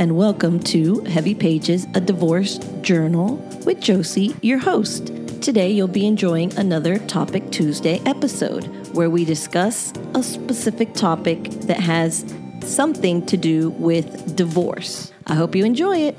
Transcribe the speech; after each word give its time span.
and 0.00 0.16
welcome 0.16 0.58
to 0.58 1.00
Heavy 1.00 1.34
Pages, 1.34 1.86
a 1.92 2.00
divorce 2.00 2.56
journal 2.80 3.36
with 3.66 3.82
Josie, 3.82 4.34
your 4.40 4.56
host. 4.56 5.08
Today, 5.42 5.70
you'll 5.70 5.88
be 5.88 6.06
enjoying 6.06 6.56
another 6.56 6.98
Topic 7.00 7.50
Tuesday 7.50 8.00
episode 8.06 8.64
where 8.94 9.10
we 9.10 9.26
discuss 9.26 9.92
a 10.14 10.22
specific 10.22 10.94
topic 10.94 11.50
that 11.66 11.80
has 11.80 12.24
something 12.64 13.26
to 13.26 13.36
do 13.36 13.72
with 13.72 14.34
divorce. 14.34 15.12
I 15.26 15.34
hope 15.34 15.54
you 15.54 15.66
enjoy 15.66 15.98
it. 15.98 16.16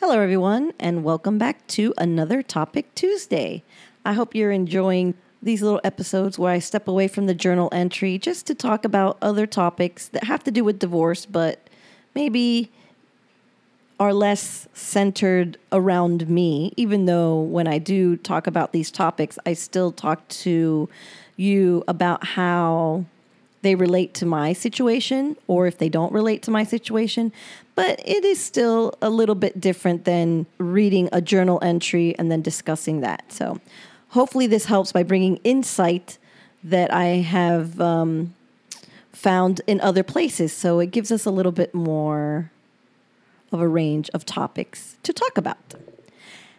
Hello, 0.00 0.18
everyone, 0.18 0.72
and 0.80 1.04
welcome 1.04 1.38
back 1.38 1.64
to 1.68 1.94
another 1.96 2.42
Topic 2.42 2.92
Tuesday. 2.96 3.62
I 4.04 4.14
hope 4.14 4.34
you're 4.34 4.50
enjoying 4.50 5.14
these 5.42 5.62
little 5.62 5.80
episodes 5.84 6.38
where 6.38 6.52
I 6.52 6.58
step 6.58 6.86
away 6.86 7.08
from 7.08 7.26
the 7.26 7.34
journal 7.34 7.68
entry 7.72 8.18
just 8.18 8.46
to 8.46 8.54
talk 8.54 8.84
about 8.84 9.16
other 9.22 9.46
topics 9.46 10.08
that 10.08 10.24
have 10.24 10.44
to 10.44 10.50
do 10.50 10.64
with 10.64 10.78
divorce, 10.78 11.24
but 11.26 11.66
maybe 12.14 12.70
are 13.98 14.14
less 14.14 14.66
centered 14.72 15.58
around 15.72 16.28
me, 16.28 16.72
even 16.76 17.04
though 17.04 17.38
when 17.38 17.66
I 17.66 17.78
do 17.78 18.16
talk 18.16 18.46
about 18.46 18.72
these 18.72 18.90
topics, 18.90 19.38
I 19.44 19.52
still 19.52 19.92
talk 19.92 20.26
to 20.28 20.88
you 21.36 21.84
about 21.86 22.24
how 22.24 23.04
they 23.62 23.74
relate 23.74 24.14
to 24.14 24.24
my 24.24 24.54
situation 24.54 25.36
or 25.46 25.66
if 25.66 25.76
they 25.76 25.90
don't 25.90 26.12
relate 26.12 26.42
to 26.44 26.50
my 26.50 26.64
situation. 26.64 27.30
But 27.74 28.00
it 28.06 28.24
is 28.24 28.42
still 28.42 28.94
a 29.02 29.10
little 29.10 29.34
bit 29.34 29.60
different 29.60 30.06
than 30.06 30.46
reading 30.56 31.10
a 31.12 31.20
journal 31.20 31.58
entry 31.60 32.14
and 32.18 32.32
then 32.32 32.40
discussing 32.40 33.02
that. 33.02 33.30
So 33.30 33.60
hopefully, 34.10 34.46
this 34.46 34.66
helps 34.66 34.92
by 34.92 35.02
bringing 35.02 35.36
insight 35.38 36.18
that 36.62 36.92
I 36.92 37.06
have 37.06 37.80
um, 37.80 38.34
found 39.12 39.60
in 39.66 39.80
other 39.80 40.02
places. 40.02 40.52
So 40.52 40.78
it 40.80 40.90
gives 40.90 41.10
us 41.10 41.24
a 41.24 41.30
little 41.30 41.52
bit 41.52 41.74
more 41.74 42.50
of 43.52 43.60
a 43.60 43.68
range 43.68 44.10
of 44.14 44.24
topics 44.24 44.96
to 45.02 45.12
talk 45.12 45.36
about. 45.36 45.74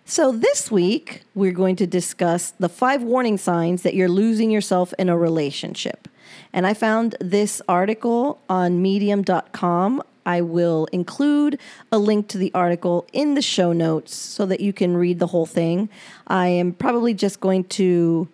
So, 0.04 0.32
this 0.32 0.70
week, 0.70 1.24
we're 1.36 1.54
going 1.54 1.78
to 1.78 1.88
discuss 1.88 2.52
the 2.60 2.68
five 2.68 3.02
warning 3.02 3.38
signs 3.38 3.84
that 3.84 3.94
you're 3.94 4.10
losing 4.10 4.52
yourself 4.52 4.94
in 5.00 5.08
a 5.08 5.18
relationship. 5.18 6.10
And 6.52 6.68
I 6.68 6.74
found 6.74 7.16
this 7.22 7.62
article 7.70 8.42
on 8.50 8.82
medium.com. 8.82 10.04
I 10.26 10.42
will 10.42 10.88
include 10.92 11.60
a 11.92 11.98
link 11.98 12.28
to 12.30 12.38
the 12.38 12.52
article 12.54 13.08
in 13.14 13.36
the 13.36 13.42
show 13.42 13.74
notes 13.74 14.16
so 14.16 14.46
that 14.46 14.60
you 14.60 14.74
can 14.74 14.96
read 14.96 15.20
the 15.20 15.28
whole 15.28 15.46
thing. 15.46 15.90
I 16.28 16.48
am 16.48 16.74
probably 16.74 17.14
just 17.14 17.40
going 17.40 17.66
to 17.66 18.28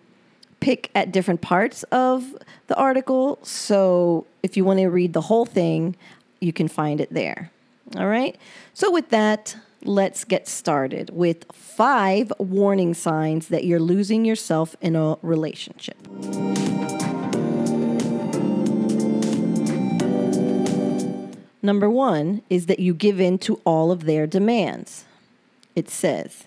pick 0.60 0.90
at 0.94 1.12
different 1.12 1.40
parts 1.40 1.82
of 1.84 2.36
the 2.66 2.76
article. 2.76 3.38
So 3.42 4.26
if 4.42 4.56
you 4.56 4.64
want 4.64 4.80
to 4.80 4.88
read 4.88 5.12
the 5.12 5.22
whole 5.22 5.46
thing, 5.46 5.96
you 6.40 6.52
can 6.52 6.68
find 6.68 7.00
it 7.00 7.12
there. 7.12 7.50
All 7.96 8.06
right. 8.06 8.36
So, 8.74 8.90
with 8.90 9.08
that, 9.10 9.56
let's 9.82 10.24
get 10.24 10.46
started 10.46 11.10
with 11.10 11.46
five 11.52 12.32
warning 12.38 12.92
signs 12.92 13.48
that 13.48 13.64
you're 13.64 13.80
losing 13.80 14.24
yourself 14.24 14.76
in 14.80 14.94
a 14.94 15.16
relationship. 15.22 15.96
Number 21.68 21.90
one 21.90 22.40
is 22.48 22.64
that 22.64 22.80
you 22.80 22.94
give 22.94 23.20
in 23.20 23.36
to 23.40 23.60
all 23.66 23.92
of 23.92 24.04
their 24.04 24.26
demands. 24.26 25.04
It 25.76 25.90
says, 25.90 26.44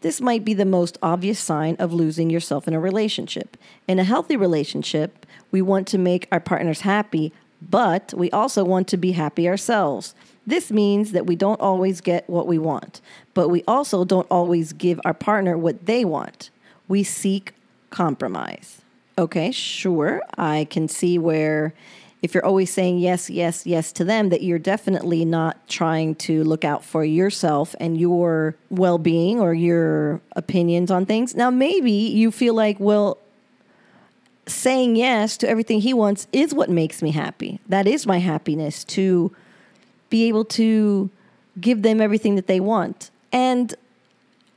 this 0.00 0.20
might 0.20 0.44
be 0.44 0.54
the 0.54 0.64
most 0.64 0.98
obvious 1.00 1.38
sign 1.38 1.76
of 1.78 1.92
losing 1.92 2.30
yourself 2.30 2.66
in 2.66 2.74
a 2.74 2.80
relationship. 2.80 3.56
In 3.86 4.00
a 4.00 4.10
healthy 4.12 4.36
relationship, 4.36 5.24
we 5.52 5.62
want 5.62 5.86
to 5.86 5.98
make 5.98 6.26
our 6.32 6.40
partners 6.40 6.80
happy, 6.80 7.32
but 7.62 8.12
we 8.12 8.28
also 8.32 8.64
want 8.64 8.88
to 8.88 8.96
be 8.96 9.12
happy 9.12 9.48
ourselves. 9.48 10.16
This 10.44 10.72
means 10.72 11.12
that 11.12 11.26
we 11.26 11.36
don't 11.36 11.60
always 11.60 12.00
get 12.00 12.28
what 12.28 12.48
we 12.48 12.58
want, 12.58 13.00
but 13.34 13.50
we 13.50 13.62
also 13.68 14.04
don't 14.04 14.26
always 14.32 14.72
give 14.72 15.00
our 15.04 15.14
partner 15.14 15.56
what 15.56 15.86
they 15.86 16.04
want. 16.04 16.50
We 16.88 17.04
seek 17.04 17.54
compromise. 17.90 18.82
Okay, 19.16 19.52
sure, 19.52 20.22
I 20.36 20.66
can 20.68 20.88
see 20.88 21.18
where 21.18 21.72
if 22.22 22.34
you're 22.34 22.44
always 22.44 22.70
saying 22.70 22.98
yes, 22.98 23.30
yes, 23.30 23.66
yes 23.66 23.92
to 23.92 24.04
them, 24.04 24.28
that 24.28 24.42
you're 24.42 24.58
definitely 24.58 25.24
not 25.24 25.68
trying 25.68 26.14
to 26.16 26.44
look 26.44 26.64
out 26.64 26.84
for 26.84 27.04
yourself 27.04 27.74
and 27.80 27.98
your 27.98 28.56
well 28.68 28.98
being 28.98 29.40
or 29.40 29.54
your 29.54 30.20
opinions 30.36 30.90
on 30.90 31.06
things. 31.06 31.34
Now, 31.34 31.50
maybe 31.50 31.92
you 31.92 32.30
feel 32.30 32.54
like, 32.54 32.78
well, 32.78 33.18
saying 34.46 34.96
yes 34.96 35.36
to 35.38 35.48
everything 35.48 35.80
he 35.80 35.94
wants 35.94 36.26
is 36.32 36.52
what 36.52 36.68
makes 36.68 37.00
me 37.02 37.10
happy. 37.10 37.60
That 37.68 37.86
is 37.86 38.06
my 38.06 38.18
happiness 38.18 38.84
to 38.84 39.34
be 40.10 40.28
able 40.28 40.44
to 40.44 41.08
give 41.58 41.82
them 41.82 42.00
everything 42.00 42.34
that 42.34 42.48
they 42.48 42.60
want. 42.60 43.10
And 43.32 43.74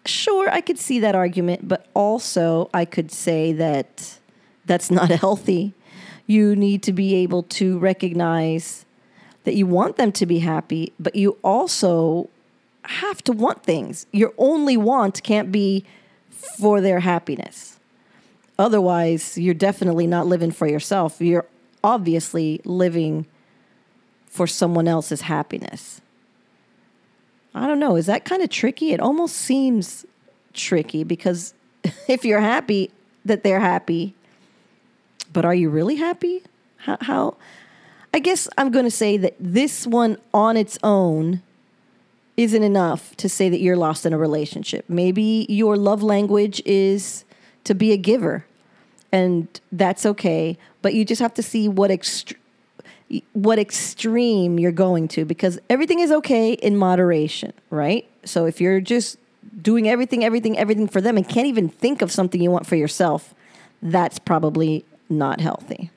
sure, 0.05 0.49
I 0.49 0.59
could 0.59 0.79
see 0.79 0.99
that 0.99 1.15
argument, 1.15 1.67
but 1.67 1.87
also 1.93 2.69
I 2.73 2.83
could 2.83 3.11
say 3.11 3.53
that 3.53 4.17
that's 4.65 4.91
not 4.91 5.09
healthy 5.21 5.73
you 6.25 6.55
need 6.55 6.83
to 6.83 6.93
be 6.93 7.15
able 7.15 7.43
to 7.43 7.77
recognize 7.79 8.85
that 9.43 9.55
you 9.55 9.65
want 9.65 9.97
them 9.97 10.11
to 10.13 10.25
be 10.25 10.39
happy, 10.39 10.93
but 10.99 11.15
you 11.15 11.37
also 11.43 12.29
have 12.85 13.23
to 13.23 13.31
want 13.31 13.63
things. 13.63 14.05
Your 14.11 14.33
only 14.37 14.77
want 14.77 15.21
can't 15.23 15.51
be 15.51 15.85
for 16.57 16.81
their 16.81 17.01
happiness. 17.01 17.79
Otherwise, 18.57 19.37
you're 19.37 19.53
definitely 19.53 20.07
not 20.07 20.27
living 20.27 20.51
for 20.51 20.67
yourself. 20.67 21.19
You're 21.19 21.45
obviously 21.83 22.61
living 22.63 23.25
for 24.27 24.47
someone 24.47 24.87
else's 24.87 25.21
happiness. 25.21 26.01
I 27.55 27.67
don't 27.67 27.79
know. 27.79 27.95
Is 27.95 28.05
that 28.07 28.25
kind 28.25 28.41
of 28.41 28.49
tricky? 28.49 28.93
It 28.93 28.99
almost 28.99 29.35
seems 29.35 30.05
tricky 30.53 31.03
because 31.03 31.53
if 32.07 32.25
you're 32.25 32.39
happy 32.39 32.91
that 33.25 33.43
they're 33.43 33.59
happy, 33.59 34.15
but 35.33 35.45
are 35.45 35.55
you 35.55 35.69
really 35.69 35.95
happy? 35.95 36.43
How, 36.77 36.97
how? 37.01 37.37
I 38.13 38.19
guess 38.19 38.47
I'm 38.57 38.71
going 38.71 38.85
to 38.85 38.91
say 38.91 39.17
that 39.17 39.35
this 39.39 39.87
one 39.87 40.17
on 40.33 40.55
its 40.55 40.77
own 40.83 41.41
isn't 42.37 42.63
enough 42.63 43.15
to 43.17 43.27
say 43.27 43.49
that 43.49 43.59
you're 43.59 43.75
lost 43.75 44.05
in 44.05 44.13
a 44.13 44.17
relationship. 44.17 44.85
Maybe 44.87 45.45
your 45.49 45.75
love 45.75 46.03
language 46.03 46.61
is 46.65 47.25
to 47.63 47.73
be 47.73 47.91
a 47.91 47.97
giver, 47.97 48.45
and 49.11 49.47
that's 49.71 50.05
okay. 50.05 50.57
But 50.81 50.93
you 50.93 51.05
just 51.05 51.21
have 51.21 51.33
to 51.35 51.43
see 51.43 51.67
what 51.67 51.91
extre- 51.91 52.35
what 53.33 53.59
extreme 53.59 54.59
you're 54.59 54.71
going 54.71 55.07
to 55.07 55.25
because 55.25 55.59
everything 55.69 55.99
is 55.99 56.11
okay 56.11 56.53
in 56.53 56.77
moderation, 56.77 57.53
right? 57.69 58.09
So 58.25 58.45
if 58.45 58.59
you're 58.59 58.81
just 58.81 59.17
doing 59.61 59.87
everything, 59.87 60.23
everything, 60.23 60.57
everything 60.57 60.87
for 60.87 61.01
them 61.01 61.17
and 61.17 61.27
can't 61.27 61.47
even 61.47 61.69
think 61.69 62.01
of 62.01 62.11
something 62.11 62.41
you 62.41 62.49
want 62.49 62.65
for 62.65 62.75
yourself, 62.75 63.35
that's 63.81 64.17
probably 64.17 64.85
not 65.17 65.41
healthy. 65.41 65.91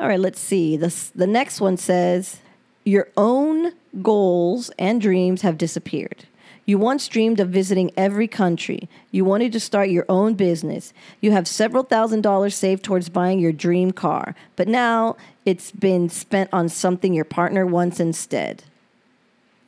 All 0.00 0.08
right, 0.08 0.20
let's 0.20 0.40
see. 0.40 0.76
This, 0.76 1.10
the 1.10 1.26
next 1.26 1.60
one 1.60 1.76
says, 1.76 2.38
Your 2.84 3.08
own 3.16 3.72
goals 4.02 4.70
and 4.78 5.00
dreams 5.00 5.42
have 5.42 5.58
disappeared. 5.58 6.24
You 6.68 6.76
once 6.76 7.08
dreamed 7.08 7.40
of 7.40 7.48
visiting 7.48 7.90
every 7.96 8.28
country. 8.28 8.90
You 9.10 9.24
wanted 9.24 9.52
to 9.52 9.60
start 9.60 9.88
your 9.88 10.04
own 10.06 10.34
business. 10.34 10.92
You 11.20 11.32
have 11.32 11.48
several 11.48 11.82
thousand 11.82 12.20
dollars 12.20 12.54
saved 12.54 12.84
towards 12.84 13.08
buying 13.08 13.38
your 13.38 13.52
dream 13.52 13.90
car, 13.90 14.34
but 14.54 14.68
now 14.68 15.16
it's 15.46 15.70
been 15.70 16.10
spent 16.10 16.50
on 16.52 16.68
something 16.68 17.14
your 17.14 17.24
partner 17.24 17.64
wants 17.64 18.00
instead. 18.00 18.64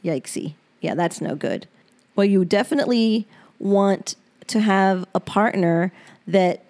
Yikesy. 0.04 0.54
Yeah, 0.82 0.94
that's 0.94 1.22
no 1.22 1.34
good. 1.34 1.66
Well, 2.16 2.26
you 2.26 2.44
definitely 2.44 3.26
want 3.58 4.14
to 4.48 4.60
have 4.60 5.06
a 5.14 5.20
partner 5.20 5.92
that 6.26 6.62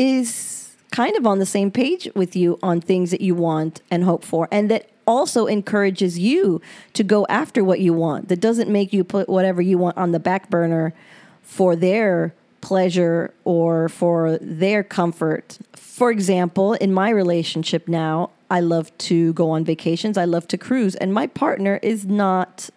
is 0.00 0.74
kind 0.90 1.14
of 1.16 1.26
on 1.26 1.38
the 1.38 1.46
same 1.46 1.70
page 1.70 2.08
with 2.14 2.34
you 2.34 2.58
on 2.62 2.80
things 2.80 3.10
that 3.10 3.20
you 3.20 3.34
want 3.34 3.82
and 3.90 4.02
hope 4.02 4.24
for, 4.24 4.48
and 4.50 4.70
that 4.70 4.88
also 5.06 5.46
encourages 5.46 6.18
you 6.18 6.60
to 6.94 7.04
go 7.04 7.26
after 7.28 7.62
what 7.62 7.80
you 7.80 7.92
want. 7.92 8.28
That 8.28 8.40
doesn't 8.40 8.70
make 8.70 8.92
you 8.92 9.04
put 9.04 9.28
whatever 9.28 9.60
you 9.60 9.76
want 9.76 9.96
on 9.96 10.12
the 10.12 10.20
back 10.20 10.48
burner 10.48 10.94
for 11.42 11.76
their 11.76 12.32
pleasure 12.60 13.32
or 13.44 13.88
for 13.88 14.38
their 14.40 14.82
comfort. 14.82 15.58
For 15.74 16.10
example, 16.10 16.74
in 16.74 16.92
my 16.92 17.10
relationship 17.10 17.88
now, 17.88 18.30
I 18.50 18.60
love 18.60 18.96
to 18.98 19.32
go 19.34 19.50
on 19.50 19.64
vacations, 19.64 20.16
I 20.16 20.24
love 20.24 20.48
to 20.48 20.58
cruise, 20.58 20.94
and 20.96 21.12
my 21.12 21.26
partner 21.26 21.78
is 21.82 22.04
not, 22.06 22.70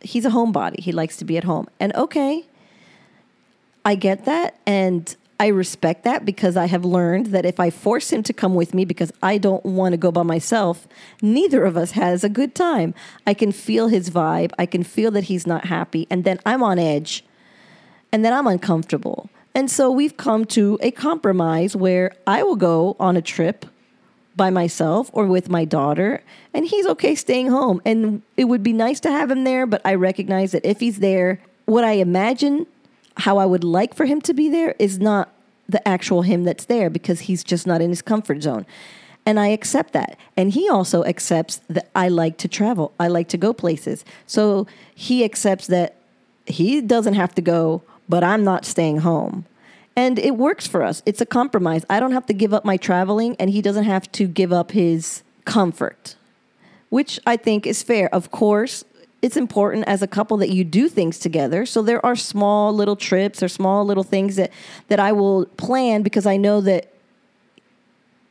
he's 0.00 0.24
a 0.24 0.30
homebody. 0.30 0.80
He 0.80 0.92
likes 0.92 1.16
to 1.18 1.24
be 1.24 1.36
at 1.36 1.44
home. 1.44 1.68
And 1.80 1.94
okay, 1.94 2.46
I 3.84 3.94
get 3.96 4.24
that. 4.24 4.58
And 4.66 5.14
I 5.42 5.48
respect 5.48 6.04
that 6.04 6.24
because 6.24 6.56
I 6.56 6.66
have 6.66 6.84
learned 6.84 7.26
that 7.32 7.44
if 7.44 7.58
I 7.58 7.68
force 7.68 8.12
him 8.12 8.22
to 8.22 8.32
come 8.32 8.54
with 8.54 8.74
me 8.74 8.84
because 8.84 9.10
I 9.24 9.38
don't 9.38 9.64
want 9.64 9.92
to 9.92 9.96
go 9.96 10.12
by 10.12 10.22
myself, 10.22 10.86
neither 11.20 11.64
of 11.64 11.76
us 11.76 11.90
has 11.90 12.22
a 12.22 12.28
good 12.28 12.54
time. 12.54 12.94
I 13.26 13.34
can 13.34 13.50
feel 13.50 13.88
his 13.88 14.08
vibe. 14.08 14.52
I 14.56 14.66
can 14.66 14.84
feel 14.84 15.10
that 15.10 15.24
he's 15.24 15.44
not 15.44 15.64
happy. 15.64 16.06
And 16.08 16.22
then 16.22 16.38
I'm 16.46 16.62
on 16.62 16.78
edge. 16.78 17.24
And 18.12 18.24
then 18.24 18.32
I'm 18.32 18.46
uncomfortable. 18.46 19.30
And 19.52 19.68
so 19.68 19.90
we've 19.90 20.16
come 20.16 20.44
to 20.44 20.78
a 20.80 20.92
compromise 20.92 21.74
where 21.74 22.12
I 22.24 22.44
will 22.44 22.54
go 22.54 22.94
on 23.00 23.16
a 23.16 23.22
trip 23.22 23.66
by 24.36 24.48
myself 24.48 25.10
or 25.12 25.26
with 25.26 25.48
my 25.50 25.64
daughter, 25.64 26.22
and 26.54 26.68
he's 26.68 26.86
okay 26.86 27.16
staying 27.16 27.48
home. 27.48 27.82
And 27.84 28.22
it 28.36 28.44
would 28.44 28.62
be 28.62 28.72
nice 28.72 29.00
to 29.00 29.10
have 29.10 29.28
him 29.28 29.42
there, 29.42 29.66
but 29.66 29.82
I 29.84 29.96
recognize 29.96 30.52
that 30.52 30.64
if 30.64 30.78
he's 30.78 31.00
there, 31.00 31.40
what 31.64 31.82
I 31.82 31.94
imagine 31.94 32.68
how 33.18 33.38
I 33.38 33.46
would 33.46 33.64
like 33.64 33.94
for 33.94 34.06
him 34.06 34.20
to 34.22 34.34
be 34.34 34.48
there 34.48 34.74
is 34.78 34.98
not 34.98 35.32
the 35.68 35.86
actual 35.86 36.22
him 36.22 36.44
that's 36.44 36.66
there 36.66 36.90
because 36.90 37.20
he's 37.20 37.44
just 37.44 37.66
not 37.66 37.80
in 37.80 37.90
his 37.90 38.02
comfort 38.02 38.42
zone. 38.42 38.66
And 39.24 39.38
I 39.38 39.48
accept 39.48 39.92
that. 39.92 40.18
And 40.36 40.52
he 40.52 40.68
also 40.68 41.04
accepts 41.04 41.60
that 41.68 41.88
I 41.94 42.08
like 42.08 42.38
to 42.38 42.48
travel, 42.48 42.92
I 42.98 43.08
like 43.08 43.28
to 43.28 43.36
go 43.36 43.52
places. 43.52 44.04
So 44.26 44.66
he 44.94 45.24
accepts 45.24 45.66
that 45.68 45.96
he 46.46 46.80
doesn't 46.80 47.14
have 47.14 47.34
to 47.36 47.42
go, 47.42 47.82
but 48.08 48.24
I'm 48.24 48.42
not 48.44 48.64
staying 48.64 48.98
home. 48.98 49.46
And 49.94 50.18
it 50.18 50.36
works 50.36 50.66
for 50.66 50.82
us. 50.82 51.02
It's 51.06 51.20
a 51.20 51.26
compromise. 51.26 51.84
I 51.88 52.00
don't 52.00 52.12
have 52.12 52.26
to 52.26 52.32
give 52.32 52.54
up 52.54 52.64
my 52.64 52.76
traveling, 52.76 53.36
and 53.38 53.50
he 53.50 53.60
doesn't 53.60 53.84
have 53.84 54.10
to 54.12 54.26
give 54.26 54.52
up 54.52 54.72
his 54.72 55.22
comfort, 55.44 56.16
which 56.88 57.20
I 57.26 57.36
think 57.36 57.66
is 57.66 57.82
fair. 57.82 58.12
Of 58.12 58.30
course, 58.30 58.84
it's 59.22 59.36
important 59.36 59.86
as 59.86 60.02
a 60.02 60.08
couple 60.08 60.36
that 60.38 60.50
you 60.50 60.64
do 60.64 60.88
things 60.88 61.18
together. 61.18 61.64
So 61.64 61.80
there 61.80 62.04
are 62.04 62.16
small 62.16 62.74
little 62.74 62.96
trips 62.96 63.42
or 63.42 63.48
small 63.48 63.84
little 63.84 64.02
things 64.02 64.34
that, 64.36 64.50
that 64.88 64.98
I 64.98 65.12
will 65.12 65.46
plan 65.56 66.02
because 66.02 66.26
I 66.26 66.36
know 66.36 66.60
that 66.60 66.88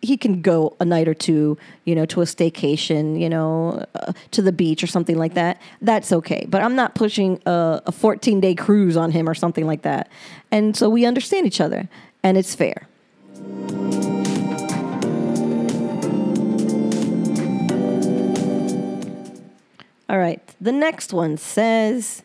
he 0.01 0.17
can 0.17 0.41
go 0.41 0.75
a 0.79 0.85
night 0.85 1.07
or 1.07 1.13
two, 1.13 1.57
you 1.85 1.95
know, 1.95 2.05
to 2.07 2.21
a 2.21 2.25
staycation, 2.25 3.19
you 3.19 3.29
know, 3.29 3.85
uh, 3.95 4.13
to 4.31 4.41
the 4.41 4.51
beach 4.51 4.83
or 4.83 4.87
something 4.87 5.17
like 5.17 5.35
that. 5.35 5.61
That's 5.81 6.11
okay. 6.11 6.45
But 6.49 6.61
I'm 6.61 6.75
not 6.75 6.95
pushing 6.95 7.39
a, 7.45 7.81
a 7.85 7.91
14 7.91 8.41
day 8.41 8.55
cruise 8.55 8.97
on 8.97 9.11
him 9.11 9.29
or 9.29 9.35
something 9.35 9.65
like 9.65 9.83
that. 9.83 10.09
And 10.51 10.75
so 10.75 10.89
we 10.89 11.05
understand 11.05 11.47
each 11.47 11.61
other 11.61 11.87
and 12.23 12.37
it's 12.37 12.53
fair. 12.53 12.87
All 20.11 20.17
right. 20.17 20.41
The 20.59 20.73
next 20.73 21.13
one 21.13 21.37
says 21.37 22.23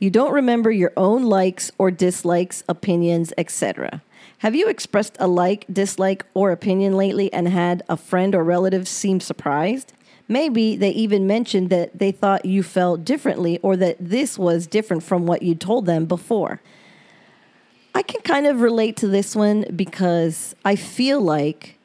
you 0.00 0.10
don't 0.10 0.32
remember 0.32 0.72
your 0.72 0.92
own 0.96 1.22
likes 1.22 1.70
or 1.78 1.92
dislikes, 1.92 2.64
opinions, 2.68 3.32
etc. 3.38 4.02
Have 4.38 4.56
you 4.56 4.68
expressed 4.68 5.16
a 5.20 5.28
like, 5.28 5.64
dislike, 5.72 6.26
or 6.34 6.50
opinion 6.50 6.96
lately 6.96 7.32
and 7.32 7.46
had 7.46 7.84
a 7.88 7.96
friend 7.96 8.34
or 8.34 8.42
relative 8.42 8.88
seem 8.88 9.20
surprised? 9.20 9.92
Maybe 10.26 10.74
they 10.74 10.90
even 10.90 11.28
mentioned 11.28 11.70
that 11.70 11.96
they 11.96 12.10
thought 12.10 12.44
you 12.44 12.64
felt 12.64 13.04
differently 13.04 13.60
or 13.62 13.76
that 13.76 13.98
this 14.00 14.36
was 14.36 14.66
different 14.66 15.04
from 15.04 15.24
what 15.24 15.42
you 15.42 15.54
told 15.54 15.86
them 15.86 16.06
before. 16.06 16.60
I 17.94 18.02
can 18.02 18.20
kind 18.22 18.48
of 18.48 18.62
relate 18.62 18.96
to 18.96 19.06
this 19.06 19.36
one 19.36 19.64
because 19.76 20.56
I 20.64 20.74
feel 20.74 21.20
like 21.20 21.78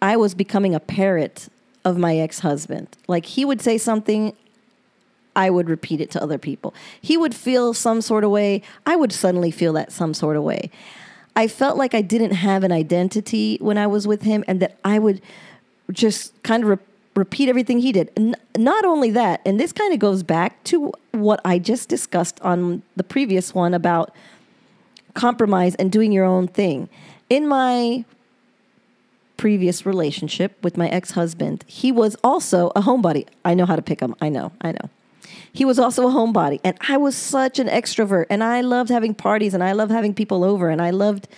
I 0.00 0.16
was 0.16 0.32
becoming 0.32 0.76
a 0.76 0.80
parrot 0.80 1.48
of 1.84 1.98
my 1.98 2.16
ex 2.18 2.38
husband. 2.38 2.96
Like 3.08 3.26
he 3.26 3.44
would 3.44 3.60
say 3.60 3.78
something, 3.78 4.34
I 5.36 5.50
would 5.50 5.68
repeat 5.68 6.00
it 6.00 6.10
to 6.12 6.22
other 6.22 6.38
people. 6.38 6.74
He 7.00 7.16
would 7.16 7.34
feel 7.34 7.74
some 7.74 8.00
sort 8.00 8.24
of 8.24 8.30
way, 8.30 8.62
I 8.86 8.96
would 8.96 9.12
suddenly 9.12 9.50
feel 9.50 9.72
that 9.74 9.92
some 9.92 10.14
sort 10.14 10.36
of 10.36 10.42
way. 10.42 10.70
I 11.36 11.48
felt 11.48 11.76
like 11.76 11.94
I 11.94 12.02
didn't 12.02 12.32
have 12.32 12.62
an 12.62 12.72
identity 12.72 13.58
when 13.60 13.76
I 13.76 13.86
was 13.86 14.06
with 14.06 14.22
him 14.22 14.44
and 14.46 14.60
that 14.60 14.78
I 14.84 14.98
would 14.98 15.20
just 15.90 16.40
kind 16.42 16.62
of 16.62 16.68
re- 16.68 16.78
repeat 17.16 17.48
everything 17.48 17.80
he 17.80 17.92
did. 17.92 18.10
N- 18.16 18.36
not 18.56 18.84
only 18.84 19.10
that, 19.10 19.40
and 19.44 19.58
this 19.58 19.72
kind 19.72 19.92
of 19.92 19.98
goes 19.98 20.22
back 20.22 20.62
to 20.64 20.92
what 21.12 21.40
I 21.44 21.58
just 21.58 21.88
discussed 21.88 22.40
on 22.40 22.82
the 22.96 23.04
previous 23.04 23.54
one 23.54 23.74
about 23.74 24.14
compromise 25.14 25.74
and 25.76 25.90
doing 25.90 26.12
your 26.12 26.24
own 26.24 26.46
thing. 26.46 26.88
In 27.28 27.48
my 27.48 28.04
previous 29.36 29.84
relationship 29.84 30.56
with 30.62 30.76
my 30.76 30.88
ex 30.88 31.12
husband, 31.12 31.64
he 31.66 31.90
was 31.90 32.16
also 32.22 32.70
a 32.76 32.82
homebody. 32.82 33.26
I 33.44 33.54
know 33.54 33.66
how 33.66 33.76
to 33.76 33.82
pick 33.82 34.00
him. 34.00 34.14
I 34.20 34.28
know, 34.28 34.52
I 34.60 34.72
know. 34.72 34.90
He 35.52 35.64
was 35.64 35.78
also 35.78 36.08
a 36.08 36.12
homebody, 36.12 36.60
and 36.64 36.76
I 36.88 36.96
was 36.96 37.16
such 37.16 37.58
an 37.58 37.68
extrovert, 37.68 38.26
and 38.30 38.42
I 38.42 38.60
loved 38.60 38.90
having 38.90 39.14
parties, 39.14 39.54
and 39.54 39.62
I 39.62 39.72
loved 39.72 39.92
having 39.92 40.14
people 40.14 40.44
over, 40.44 40.68
and 40.68 40.80
I 40.82 40.90
loved 40.90 41.28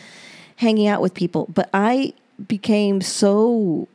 hanging 0.56 0.86
out 0.86 1.02
with 1.02 1.14
people. 1.14 1.46
But 1.52 1.68
I 1.72 2.14
became 2.48 3.00
so 3.00 3.88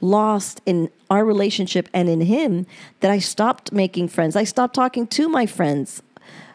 lost 0.00 0.60
in 0.66 0.90
our 1.10 1.24
relationship 1.24 1.88
and 1.92 2.08
in 2.08 2.20
him 2.20 2.66
that 3.00 3.10
I 3.10 3.18
stopped 3.18 3.72
making 3.72 4.08
friends. 4.08 4.36
I 4.36 4.44
stopped 4.44 4.74
talking 4.74 5.06
to 5.08 5.28
my 5.28 5.46
friends, 5.46 6.02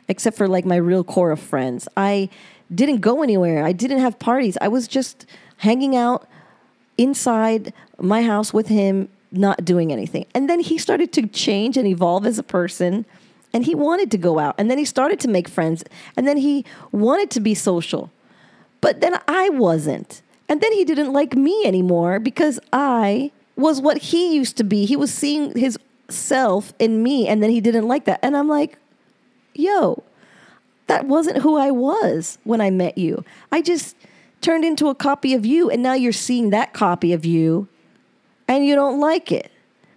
except 0.07 0.37
for 0.37 0.47
like 0.47 0.65
my 0.65 0.75
real 0.75 1.03
core 1.03 1.31
of 1.31 1.39
friends. 1.39 1.87
I 1.97 2.29
didn't 2.73 3.01
go 3.01 3.21
anywhere. 3.21 3.65
I 3.65 3.71
didn't 3.71 3.99
have 3.99 4.19
parties. 4.19 4.57
I 4.61 4.67
was 4.67 4.87
just 4.87 5.25
hanging 5.57 5.95
out 5.95 6.27
inside 6.97 7.73
my 7.99 8.21
house 8.21 8.53
with 8.53 8.67
him 8.67 9.09
not 9.33 9.65
doing 9.65 9.91
anything. 9.91 10.25
And 10.33 10.49
then 10.49 10.59
he 10.59 10.77
started 10.77 11.11
to 11.13 11.27
change 11.27 11.77
and 11.77 11.87
evolve 11.87 12.25
as 12.25 12.39
a 12.39 12.43
person 12.43 13.05
and 13.53 13.65
he 13.65 13.75
wanted 13.75 14.09
to 14.11 14.17
go 14.17 14.39
out 14.39 14.55
and 14.57 14.69
then 14.69 14.77
he 14.77 14.85
started 14.85 15.19
to 15.21 15.27
make 15.27 15.47
friends 15.47 15.83
and 16.15 16.27
then 16.27 16.37
he 16.37 16.65
wanted 16.91 17.29
to 17.31 17.39
be 17.39 17.53
social. 17.53 18.11
But 18.81 19.01
then 19.01 19.19
I 19.27 19.49
wasn't. 19.49 20.21
And 20.49 20.61
then 20.61 20.73
he 20.73 20.83
didn't 20.83 21.13
like 21.13 21.35
me 21.35 21.63
anymore 21.65 22.19
because 22.19 22.59
I 22.71 23.31
was 23.55 23.79
what 23.79 23.97
he 23.97 24.35
used 24.35 24.57
to 24.57 24.63
be. 24.63 24.85
He 24.85 24.95
was 24.95 25.13
seeing 25.13 25.57
his 25.57 25.77
self 26.09 26.73
in 26.79 27.01
me 27.01 27.27
and 27.27 27.41
then 27.41 27.49
he 27.49 27.61
didn't 27.61 27.87
like 27.87 28.05
that. 28.05 28.19
And 28.21 28.35
I'm 28.35 28.47
like, 28.47 28.77
"Yo, 29.53 30.03
that 30.87 31.05
wasn't 31.05 31.37
who 31.37 31.55
I 31.57 31.71
was 31.71 32.37
when 32.43 32.61
I 32.61 32.69
met 32.69 32.97
you. 32.97 33.23
I 33.51 33.61
just 33.61 33.95
turned 34.41 34.65
into 34.65 34.89
a 34.89 34.95
copy 34.95 35.33
of 35.33 35.45
you 35.45 35.69
and 35.69 35.81
now 35.81 35.93
you're 35.93 36.11
seeing 36.11 36.49
that 36.49 36.73
copy 36.73 37.13
of 37.13 37.25
you 37.25 37.67
and 38.47 38.65
you 38.65 38.75
don't 38.75 38.99
like 38.99 39.31
it. 39.31 39.51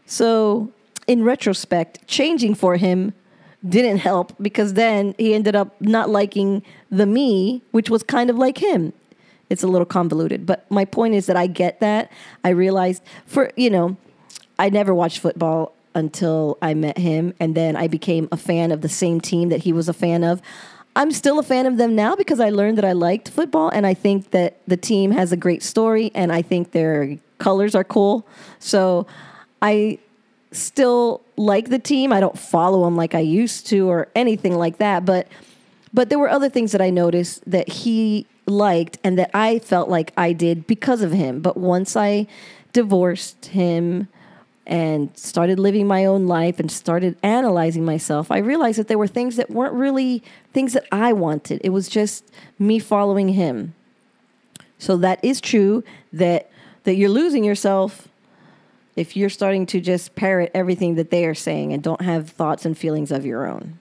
So, 0.06 0.72
in 1.06 1.24
retrospect, 1.24 2.06
changing 2.06 2.54
for 2.54 2.76
him 2.76 3.12
didn't 3.68 3.98
help 3.98 4.32
because 4.40 4.74
then 4.74 5.14
he 5.18 5.34
ended 5.34 5.56
up 5.56 5.80
not 5.80 6.10
liking 6.10 6.62
the 6.90 7.06
me, 7.06 7.62
which 7.72 7.90
was 7.90 8.02
kind 8.02 8.30
of 8.30 8.36
like 8.36 8.58
him. 8.58 8.92
It's 9.48 9.62
a 9.62 9.68
little 9.68 9.86
convoluted, 9.86 10.46
but 10.46 10.68
my 10.70 10.84
point 10.84 11.14
is 11.14 11.26
that 11.26 11.36
I 11.36 11.46
get 11.46 11.80
that. 11.80 12.10
I 12.44 12.50
realized 12.50 13.02
for, 13.26 13.50
you 13.56 13.70
know, 13.70 13.96
I 14.58 14.70
never 14.70 14.94
watched 14.94 15.20
football 15.20 15.72
until 15.94 16.58
I 16.60 16.74
met 16.74 16.98
him 16.98 17.32
and 17.40 17.54
then 17.54 17.76
I 17.76 17.86
became 17.88 18.28
a 18.30 18.36
fan 18.36 18.72
of 18.72 18.80
the 18.80 18.88
same 18.88 19.20
team 19.20 19.48
that 19.48 19.62
he 19.62 19.72
was 19.72 19.88
a 19.88 19.92
fan 19.92 20.24
of. 20.24 20.42
I'm 20.94 21.10
still 21.10 21.38
a 21.38 21.42
fan 21.42 21.66
of 21.66 21.76
them 21.76 21.94
now 21.94 22.16
because 22.16 22.40
I 22.40 22.50
learned 22.50 22.78
that 22.78 22.84
I 22.84 22.92
liked 22.92 23.28
football 23.28 23.68
and 23.68 23.86
I 23.86 23.94
think 23.94 24.30
that 24.30 24.58
the 24.66 24.76
team 24.76 25.10
has 25.12 25.30
a 25.30 25.36
great 25.36 25.62
story 25.62 26.10
and 26.14 26.32
I 26.32 26.42
think 26.42 26.72
they're 26.72 27.18
colors 27.38 27.74
are 27.74 27.84
cool. 27.84 28.26
So 28.58 29.06
I 29.62 29.98
still 30.52 31.22
like 31.36 31.68
the 31.68 31.78
team. 31.78 32.12
I 32.12 32.20
don't 32.20 32.38
follow 32.38 32.84
them 32.84 32.96
like 32.96 33.14
I 33.14 33.20
used 33.20 33.66
to 33.68 33.88
or 33.88 34.08
anything 34.14 34.56
like 34.56 34.78
that, 34.78 35.04
but 35.04 35.28
but 35.92 36.10
there 36.10 36.18
were 36.18 36.28
other 36.28 36.50
things 36.50 36.72
that 36.72 36.82
I 36.82 36.90
noticed 36.90 37.48
that 37.50 37.68
he 37.68 38.26
liked 38.46 38.98
and 39.02 39.18
that 39.18 39.30
I 39.32 39.60
felt 39.60 39.88
like 39.88 40.12
I 40.16 40.32
did 40.32 40.66
because 40.66 41.00
of 41.00 41.12
him. 41.12 41.40
But 41.40 41.56
once 41.56 41.96
I 41.96 42.26
divorced 42.72 43.46
him 43.46 44.08
and 44.66 45.16
started 45.16 45.58
living 45.58 45.86
my 45.86 46.04
own 46.04 46.26
life 46.26 46.60
and 46.60 46.70
started 46.70 47.16
analyzing 47.22 47.84
myself, 47.84 48.30
I 48.30 48.38
realized 48.38 48.78
that 48.78 48.88
there 48.88 48.98
were 48.98 49.06
things 49.06 49.36
that 49.36 49.50
weren't 49.50 49.74
really 49.74 50.22
things 50.52 50.74
that 50.74 50.84
I 50.92 51.14
wanted. 51.14 51.60
It 51.64 51.70
was 51.70 51.88
just 51.88 52.30
me 52.58 52.78
following 52.78 53.30
him. 53.30 53.74
So 54.78 54.96
that 54.98 55.24
is 55.24 55.40
true 55.40 55.82
that 56.12 56.50
that 56.86 56.94
you're 56.94 57.10
losing 57.10 57.42
yourself 57.42 58.06
if 58.94 59.16
you're 59.16 59.28
starting 59.28 59.66
to 59.66 59.80
just 59.80 60.14
parrot 60.14 60.52
everything 60.54 60.94
that 60.94 61.10
they 61.10 61.26
are 61.26 61.34
saying 61.34 61.72
and 61.72 61.82
don't 61.82 62.00
have 62.00 62.30
thoughts 62.30 62.64
and 62.64 62.78
feelings 62.78 63.10
of 63.10 63.26
your 63.26 63.44
own. 63.44 63.80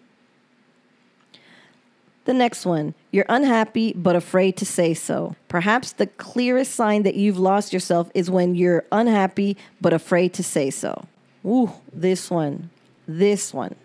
The 2.25 2.33
next 2.33 2.65
one, 2.65 2.95
you're 3.11 3.27
unhappy 3.29 3.93
but 3.93 4.15
afraid 4.15 4.57
to 4.57 4.65
say 4.65 4.95
so. 4.95 5.35
Perhaps 5.47 5.93
the 5.93 6.07
clearest 6.07 6.73
sign 6.73 7.03
that 7.03 7.13
you've 7.13 7.37
lost 7.37 7.71
yourself 7.71 8.09
is 8.15 8.31
when 8.31 8.55
you're 8.55 8.83
unhappy 8.91 9.55
but 9.79 9.93
afraid 9.93 10.33
to 10.33 10.43
say 10.43 10.71
so. 10.71 11.05
Ooh, 11.45 11.73
this 11.93 12.31
one, 12.31 12.71
this 13.07 13.53
one. 13.53 13.75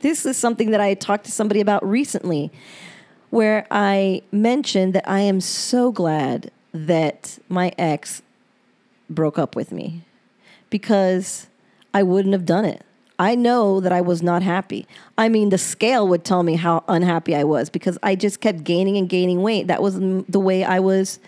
This 0.00 0.26
is 0.26 0.36
something 0.36 0.72
that 0.72 0.80
I 0.80 0.94
talked 0.94 1.26
to 1.26 1.30
somebody 1.30 1.60
about 1.60 1.88
recently 1.88 2.50
where 3.30 3.68
I 3.70 4.22
mentioned 4.32 4.94
that 4.94 5.08
I 5.08 5.20
am 5.20 5.40
so 5.40 5.92
glad 5.92 6.50
that 6.74 7.38
my 7.48 7.72
ex 7.78 8.22
broke 9.08 9.38
up 9.38 9.56
with 9.56 9.72
me 9.72 10.04
because 10.70 11.46
I 11.94 12.02
wouldn't 12.02 12.32
have 12.32 12.46
done 12.46 12.64
it. 12.64 12.84
I 13.18 13.34
know 13.34 13.80
that 13.80 13.92
I 13.92 14.00
was 14.00 14.22
not 14.22 14.42
happy. 14.42 14.86
I 15.16 15.28
mean, 15.28 15.48
the 15.48 15.58
scale 15.58 16.06
would 16.06 16.24
tell 16.24 16.44
me 16.44 16.54
how 16.54 16.84
unhappy 16.86 17.34
I 17.34 17.42
was 17.44 17.68
because 17.68 17.98
I 18.02 18.14
just 18.14 18.40
kept 18.40 18.62
gaining 18.62 18.96
and 18.96 19.08
gaining 19.08 19.42
weight. 19.42 19.66
That 19.66 19.82
was 19.82 19.98
the 19.98 20.38
way 20.38 20.62
I 20.62 20.78
was 20.78 21.18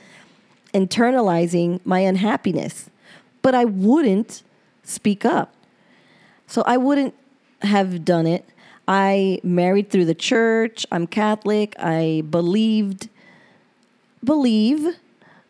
internalizing 0.72 1.80
my 1.84 2.00
unhappiness. 2.00 2.88
But 3.42 3.56
I 3.56 3.64
wouldn't 3.64 4.44
speak 4.84 5.24
up. 5.24 5.52
So 6.46 6.62
I 6.66 6.76
wouldn't 6.76 7.14
have 7.62 8.04
done 8.04 8.26
it. 8.26 8.44
I 8.86 9.40
married 9.42 9.90
through 9.90 10.04
the 10.04 10.14
church. 10.14 10.86
I'm 10.92 11.06
Catholic. 11.06 11.74
I 11.78 12.22
believed 12.28 13.08
believe 14.22 14.96